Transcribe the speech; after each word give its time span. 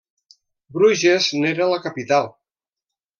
Bruges 0.77 1.27
n'era 1.43 1.67
la 1.73 1.79
capital. 1.83 2.31